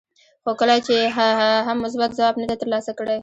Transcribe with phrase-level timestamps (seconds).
[0.43, 1.01] خو کله یې
[1.67, 3.17] هم مثبت ځواب نه دی ترلاسه کړی.